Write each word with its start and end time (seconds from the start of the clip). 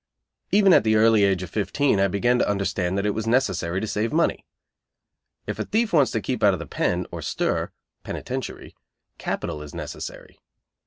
Even 0.51 0.73
at 0.73 0.83
the 0.83 0.95
early 0.95 1.23
age 1.23 1.43
of 1.43 1.51
fifteen 1.51 1.99
I 1.99 2.07
began 2.07 2.39
to 2.39 2.49
understand 2.49 2.97
that 2.97 3.05
it 3.05 3.11
was 3.13 3.27
necessary 3.27 3.79
to 3.79 3.85
save 3.85 4.11
money. 4.11 4.43
If 5.45 5.59
a 5.59 5.63
thief 5.65 5.93
wants 5.93 6.09
to 6.13 6.21
keep 6.21 6.41
out 6.41 6.53
of 6.53 6.59
the 6.59 6.65
"pen" 6.65 7.05
or 7.11 7.21
"stir," 7.21 7.69
(penitentiary) 8.03 8.73
capital 9.19 9.61
is 9.61 9.73
a 9.73 9.77
necessity. 9.77 10.39